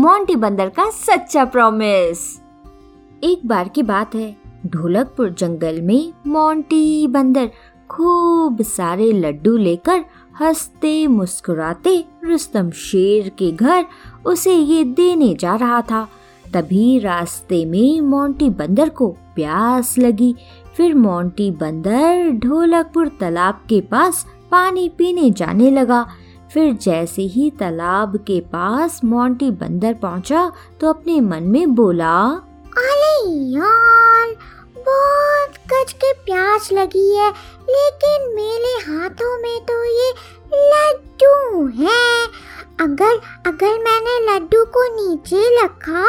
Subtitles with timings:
[0.00, 2.40] Monty बंदर का सच्चा प्रॉमिस
[3.24, 4.36] एक बार की बात है,
[4.66, 7.50] ढोलकपुर जंगल में मोंटी बंदर
[7.90, 10.04] खूब सारे लड्डू लेकर
[10.40, 13.86] हँसते, मुस्कुराते रुस्तम शेर के घर
[14.26, 16.08] उसे ये देने जा रहा था।
[16.54, 20.34] तभी रास्ते में मोंटी बंदर को प्यास लगी।
[20.76, 26.06] फिर मोंटी बंदर ढोलकपुर तालाब के पास पानी पीने जाने लगा।
[26.54, 32.16] फिर जैसे ही तालाब के पास मोंटी बंदर पहुँचा तो अपने मन में बोला
[32.78, 34.34] अरे यार
[34.78, 37.30] बहुत गज के प्यास लगी है
[37.70, 40.12] लेकिन मेरे हाथों में तो ये
[40.54, 42.24] लड्डू है।
[42.80, 46.04] अगर अगर मैंने लड्डू को नीचे रखा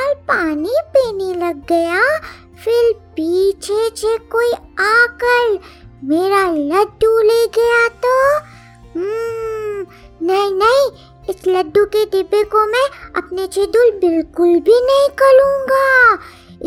[0.00, 2.18] और पानी पीने लग गया
[2.64, 5.58] फिर पीछे से कोई आकर
[6.04, 8.36] मेरा लड्डू ले गया तो?
[8.98, 9.47] हम्म,
[10.22, 10.90] नहीं नहीं,
[11.30, 16.18] इस लड्डू के डिब्बे को मैं अपने चेदुल बिल्कुल भी नहीं करूँगा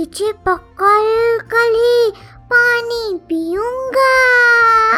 [0.01, 2.11] इसे पकड़ कर ही
[2.53, 4.11] पानी पीऊँगा।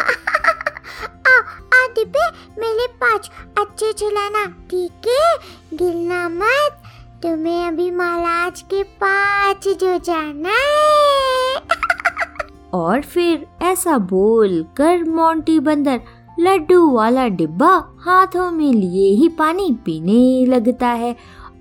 [1.28, 1.38] आ
[1.74, 5.38] आ, डिब्बे, मेरे पास अच्छे चलाना, ठीक है?
[5.74, 6.82] गिरना मत।
[7.22, 11.56] तुम्हें अभी महाराज के पास जो जाना है।
[12.74, 16.00] और फिर ऐसा बोल कर मोंटी बंदर
[16.38, 21.14] लड्डू वाला डिब्बा हाथों में लिए ही पानी पीने लगता है।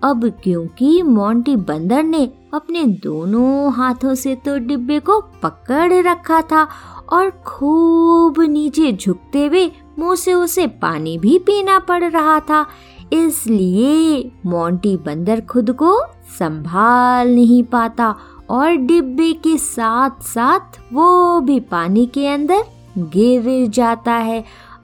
[0.04, 6.68] अब क्योंकि मोंटी बंदर ने अपने दोनों हाथों से तो डिब्बे को पकड़ रखा था
[7.10, 9.66] और खूब नीचे झुकते हुए
[10.00, 12.66] मुँह से उसे पानी भी पीना पड़ रहा था,
[13.14, 15.98] इसलिए मोंटी बंदर खुद को
[16.40, 18.14] संभाल नहीं पाता
[18.50, 22.64] और डिब्बे के साथ साथ वो भी पानी के अंदर
[22.98, 24.44] गिर जाता है।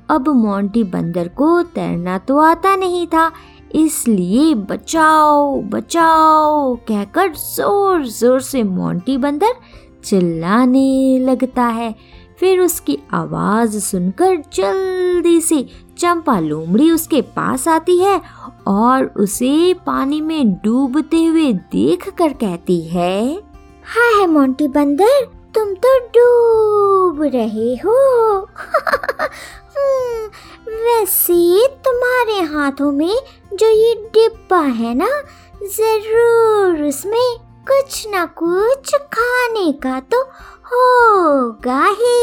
[0.09, 3.31] अब मोंटी बंदर को तैरना तो आता नहीं था,
[3.75, 9.53] इसलिए बचाओ बचाओ, कहकर ज़ोर ज़ोर से मोंटी बंदर
[10.03, 11.93] चिल्लाने लगता है।
[12.39, 15.65] फिर उसकी आवाज़ सुनकर जल्दी से
[15.97, 18.19] चंपा लोमड़ी उसके पास आती है
[18.67, 23.33] और उसे पानी में डूबते हुए देख कर कहती है,
[23.85, 27.95] हाय है मोंटी बंदर तुम तो डूब रहे हो।
[29.75, 30.27] हम्म,
[30.67, 33.15] वैसे तुम्हारे हाथों में
[33.53, 35.09] जो ये डिब्बा है ना
[35.75, 37.37] ज़रूर उसमें
[37.69, 40.21] कुछ ना कुछ खाने का तो
[40.71, 42.21] होगा ही।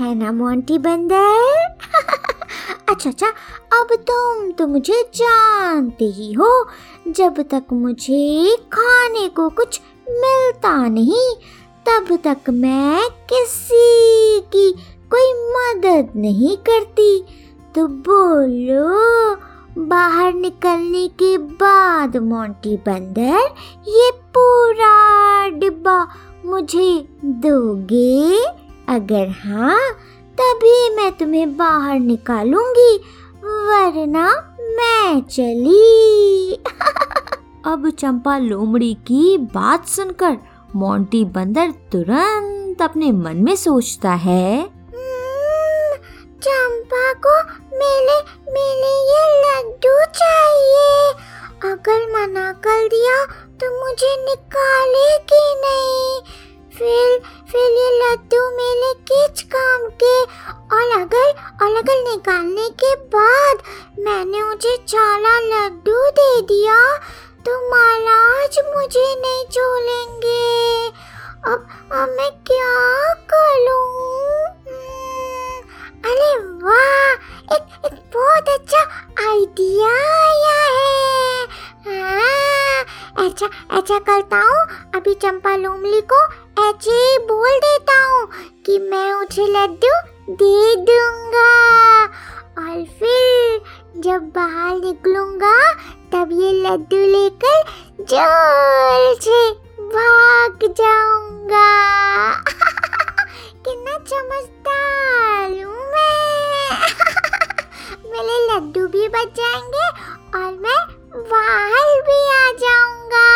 [0.00, 1.76] है ना मोंटी बंदर?
[2.88, 3.28] अच्छा अच्छा
[3.78, 6.50] अब तुम तो मुझे जानते ही हो
[7.08, 9.80] जब तक मुझे खाने को कुछ
[10.10, 11.28] मिलता नहीं
[11.88, 14.72] तब तक मैं किसी की
[15.14, 17.24] कोई मदद नहीं करती।
[17.74, 19.36] तो बोलो,
[19.86, 23.54] बाहर निकलने के बाद मोंटी बंदर,
[23.88, 26.08] ये पूरा डिब्बा
[26.46, 28.44] मुझे दोगे?
[28.88, 29.80] अगर हाँ
[30.40, 32.96] तभी मैं तुम्हें बाहर निकालूँगी,
[33.44, 36.52] वरना मैं चली।
[37.64, 40.38] अब चंपा लोमड़ी की बात सुनकर
[40.76, 45.94] मोंटी बंदर तुरंत अपने मन में सोचता है। हम्म,
[46.42, 47.42] चंपा को
[47.76, 48.20] मेले
[48.52, 51.12] मेले ये लड्डू चाहिए।
[51.72, 53.24] अगर मना कर दिया
[53.60, 56.20] तो मुझे निकालेगी नहीं?
[56.78, 60.20] फिर फिर ये लड्डू मेले किस काम के?
[60.76, 61.30] और अगर
[61.62, 63.58] और अगर निकालने के बाद
[63.98, 67.00] मैंने उसे चाला लड्डू दे दिया
[67.48, 70.88] तो महाराज मुझे नहीं छोड़ेंगे
[71.52, 73.78] अब अब मैं क्या करूँ?
[74.66, 75.60] हम्म,
[76.10, 76.28] अरे
[76.64, 78.82] वाह एक एक बहुत अच्छा
[79.28, 81.46] आइडिया आया है।
[81.86, 82.84] हाँ,
[83.26, 83.48] अच्छा
[83.78, 84.62] अच्छा करता हूँ
[84.94, 86.22] अभी चंपा लोमली को
[86.68, 88.28] ऐसे ही बोल देता हूँ
[88.66, 89.96] कि मैं उसे लड्डू
[90.34, 91.48] दे दूँगा।
[92.58, 95.56] और फिर जब बाहर निकलूँगा
[96.28, 97.62] अब ये लड्डू लेकर
[98.00, 99.50] ज़ोर से
[99.92, 101.68] भाग जाऊँगा।
[103.64, 106.70] कितना चमत्कार हूँ मैं।
[108.12, 109.88] मेरे लड्डू भी बच जाएँगे
[110.38, 110.76] और मैं
[111.32, 113.26] बाहर भी आ जाऊँगा।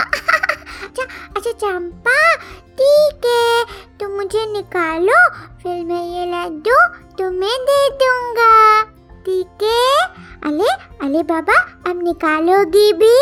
[0.84, 1.02] अच्छा
[1.36, 2.34] अच्छा चंपा,
[2.80, 3.64] ठीक है,
[4.00, 5.28] तुम मुझे निकालो,
[5.62, 6.86] फिर मैं ये लड्डू
[7.18, 8.82] तुम्हें दे दूँगा।
[9.26, 10.00] ठीक है?
[10.44, 10.68] अले
[11.06, 13.14] अले बाबा अब निकालोगी भी।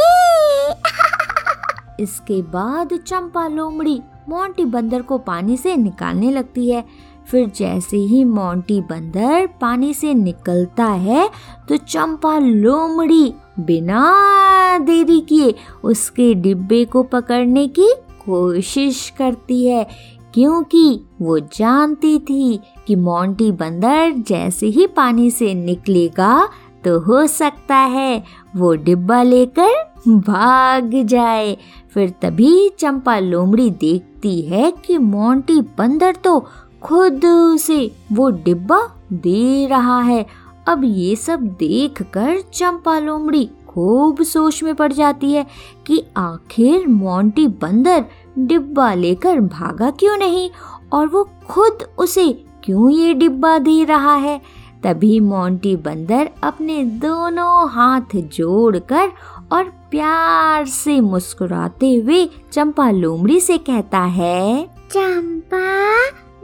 [2.02, 6.84] इसके बाद चंपा लोमड़ी मोंटी बंदर को पानी से निकालने लगती है।
[7.30, 11.28] फिर जैसे ही मोंटी बंदर पानी से निकलता है
[11.68, 15.54] तो चंपा लोमड़ी बिना देरी किए
[15.84, 17.92] उसके डिब्बे को पकड़ने की
[18.24, 19.86] कोशिश करती है,
[20.34, 26.48] क्योंकि वो जानती थी कि मोंटी बंदर जैसे ही पानी से निकलेगा
[26.84, 28.24] तो हो सकता है
[28.56, 31.56] वो डिब्बा लेकर भाग जाए।
[31.94, 36.38] फिर तभी चंपा लोमड़ी देखती है कि मोंटी बंदर तो
[36.82, 37.20] खुद
[37.60, 38.80] से वो डिब्बा
[39.12, 40.26] दे रहा है।
[40.68, 45.46] अब ये सब देखकर चंपा लोमड़ी खूब सोच में पड़ जाती है
[45.86, 48.04] कि आखिर मोंटी बंदर
[48.38, 50.50] डिब्बा लेकर भागा क्यों नहीं?
[50.92, 52.32] और वो खुद उसे
[52.64, 54.40] क्यों ये डिब्बा दे रहा है?
[54.82, 59.12] तभी मोंटी बंदर अपने दोनों हाथ जोड़कर
[59.52, 65.58] और प्यार से मुस्कुराते हुए चंपा लोमड़ी से कहता है, चंपा,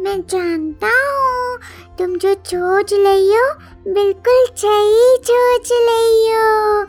[0.00, 1.58] मैं जानता हूँ,
[1.98, 3.48] तुम जो सोच रही हो,
[3.88, 6.84] बिल्कुल सही सोच रही हो।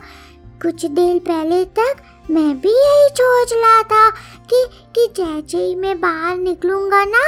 [0.62, 1.96] कुछ देर पहले तक
[2.30, 4.08] मैं भी यही सोच रहा था
[4.50, 4.64] कि
[4.94, 7.24] कि जैसे ही मैं बाहर निकलूँगा ना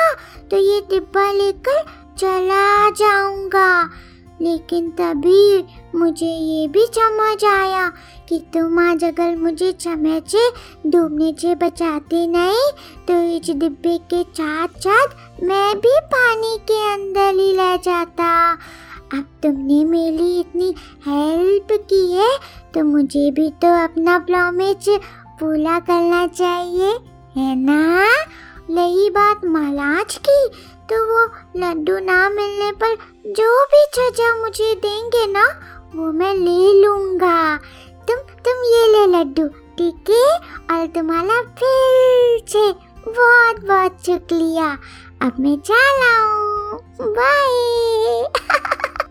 [0.51, 1.83] तो ये डिब्बा लेकर
[2.19, 3.69] चला जाऊँगा।
[4.43, 5.65] लेकिन तभी
[5.99, 7.87] मुझे ये भी समझ आया
[8.29, 10.49] कि तुम आज अगर मुझे समय से
[10.91, 12.71] डूबने से बचाते नहीं
[13.09, 18.53] तो इस डिब्बे के साथ साथ मैं भी पानी के अंदर ही रह जाता।
[19.13, 20.75] अब तुमने मेरी इतनी
[21.07, 22.31] हेल्प की है
[22.75, 24.89] तो मुझे भी तो अपना प्रॉमिस
[25.41, 26.91] पूरा करना चाहिए,
[27.37, 28.07] है ना?
[28.71, 30.49] रही बात महाराज की
[30.91, 31.25] तो वो
[31.57, 32.95] लड्डू ना मिलने पर
[33.37, 35.45] जो भी सजा मुझे देंगे ना,
[35.95, 37.57] वो मैं ले लूँगा।
[38.09, 39.47] तुम तुम ये ले लड्डू,
[39.79, 40.39] ठीक है?
[40.71, 42.71] और तुम्हारा फिर से
[43.09, 44.71] बहुत बहुत शुक्रिया।
[45.23, 48.27] अब मैं चला हूँ। बाय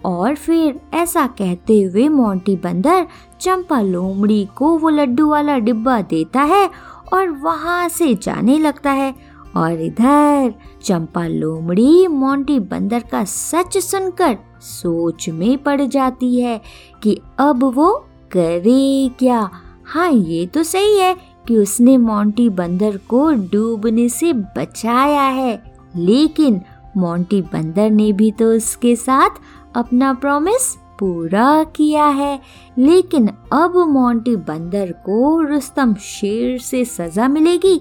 [0.05, 3.07] और फिर ऐसा कहते हुए मोंटी बंदर
[3.41, 6.69] चंपा लोमड़ी को वो लड्डू वाला डिब्बा देता है
[7.13, 9.13] और वहाँ से जाने लगता है।
[9.55, 10.53] और इधर
[10.83, 16.61] चंपा लोमड़ी मोंटी बंदर का सच सुनकर सोच में पड़ जाती है
[17.03, 17.93] कि अब वो
[18.31, 19.49] करे क्या।
[19.85, 21.15] हाँ ये तो सही है
[21.47, 25.61] कि उसने मोंटी बंदर को डूबने से बचाया है,
[25.95, 26.61] लेकिन
[26.97, 29.39] मोंटी बंदर ने भी तो उसके साथ
[29.75, 32.39] अपना प्रॉमिस पूरा किया है।
[32.77, 37.79] लेकिन अब मोंटी बंदर को रुस्तम शेर से सजा मिलेगी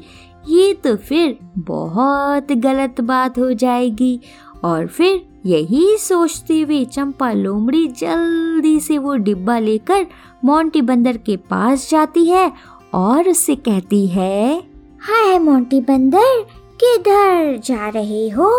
[0.49, 4.21] ये तो फिर बहुत गलत बात हो जाएगी।
[4.65, 10.07] और फिर यही सोचते हुए चंपा लोमड़ी जल्दी से वो डिब्बा लेकर
[10.45, 12.53] मोंटी बंदर के पास जाती है
[12.95, 14.59] और उससे कहती है,
[15.01, 16.43] हाय मोंटी बंदर,
[16.83, 18.51] किधर जा रहे हो?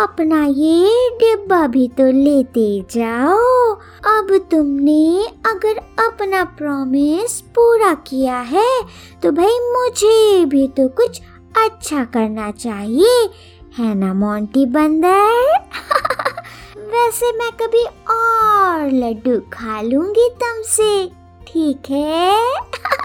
[0.00, 3.72] अपना ये डिब्बा भी तो लेते जाओ।
[4.18, 8.82] अब तुमने अगर अपना प्रॉमिस पूरा किया है
[9.22, 11.20] तो भाई मुझे भी तो कुछ
[11.64, 13.30] अच्छा करना चाहिए।
[13.78, 15.68] है ना, मोंटी बंदर?
[16.78, 21.06] वैसे मैं कभी और लड्डू खा लूँगी तुमसे,
[21.46, 22.54] ठीक है?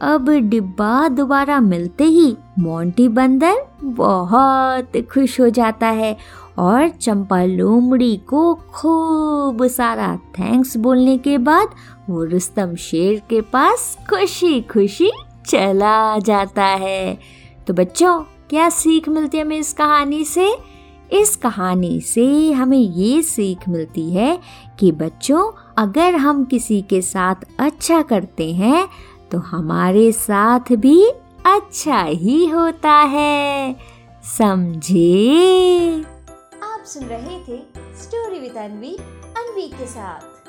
[0.00, 3.54] अब डिब्बा दोबारा मिलते ही मोंटी बंदर
[3.84, 6.16] बहुत खुश हो जाता है
[6.58, 11.68] और चंपा लोमड़ी को खूब सारा थैंक्स बोलने के बाद
[12.10, 15.10] वो रुस्तम शेर के पास खुशी खुशी
[15.46, 17.18] चला जाता है।
[17.66, 20.58] तो बच्चों, क्या सीख मिलती है हमें इस कहानी से?
[21.12, 24.40] इस कहानी से हमें ये सीख मिलती है
[24.78, 28.88] कि बच्चों, अगर हम किसी के साथ अच्छा करते हैं
[29.32, 31.08] तो हमारे साथ भी
[31.46, 33.76] अच्छा ही होता है।
[34.24, 36.04] समझे?
[36.62, 37.62] आप सुन रहे थे
[38.02, 38.96] स्टोरी विद अनवी
[39.38, 40.39] अनवी के साथ।